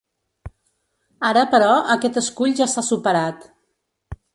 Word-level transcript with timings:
Ara, 1.29 1.45
però, 1.53 1.69
aquest 1.97 2.19
escull 2.25 2.59
ja 2.63 2.71
s’ha 2.75 2.89
superat. 2.93 3.51